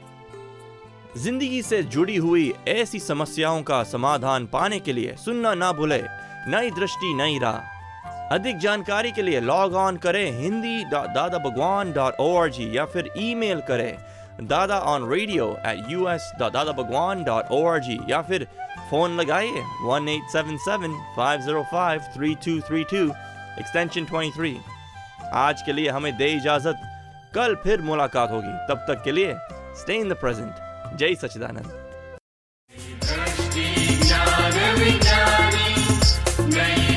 ज़िंदगी 1.17 1.61
से 1.63 1.83
जुड़ी 1.85 2.17
हुई 2.19 2.53
ऐसी 2.69 2.99
समस्याओं 3.01 3.63
का 3.63 3.83
समाधान 3.85 4.47
पाने 4.47 4.79
के 4.81 4.93
लिए 4.93 5.15
सुनना 5.25 5.55
ना 5.55 5.73
भूले, 5.73 6.03
नई 6.49 6.71
दृष्टि, 6.71 7.15
नई 7.15 7.39
राह। 7.39 7.79
अधिक 8.35 8.59
जानकारी 8.59 9.11
के 9.13 9.23
लिए 9.23 9.41
लॉग 9.41 9.75
ऑन 9.75 9.97
करें 9.97 10.41
हिंदी 10.41 10.85
दादा 10.91 11.39
Bhagwan 11.39 11.93
dot 11.93 12.21
O 12.21 12.35
R 12.41 12.51
G 12.51 12.71
या 12.77 12.85
फिर 12.93 13.11
ईमेल 13.19 13.61
करें 13.69 14.47
Dada 14.49 14.79
on 14.91 15.09
radio 15.11 15.47
at 15.67 15.91
U 15.91 16.09
S 16.09 16.31
Dada 16.41 16.73
Bhagwan 16.73 17.25
dot 17.25 17.51
O 17.53 17.65
R 17.69 17.79
G 17.87 17.99
या 18.11 18.21
फिर 18.29 18.47
फ़ोन 18.91 19.17
लगाइए 19.21 19.63
one 19.83 20.09
eight 20.09 20.31
seven 20.33 20.57
seven 20.65 20.95
five 21.17 21.41
zero 21.47 21.63
five 21.73 22.01
three 22.17 22.35
two 22.45 22.59
three 22.69 22.85
two 22.93 23.07
extension 23.07 24.05
twenty 24.05 24.37
three 24.37 24.57
आज 25.35 25.63
के 25.63 25.73
लिए 25.73 25.89
हमें 25.89 26.17
दे 26.17 26.27
इजाज़त। 26.27 26.81
कल 27.35 27.55
फिर 27.55 27.81
मुलाकात 27.81 28.31
होगी। 28.31 28.53
तब 28.69 28.85
तक 28.89 29.03
के 29.05 29.13
लिए 29.13 29.35
स्टे 29.81 29.95
इन 29.95 30.09
द 30.09 30.13
प्रेजेंट 30.13 30.97
जय 30.99 31.15
सचिदानंद 31.15 31.79
नई 36.55 36.90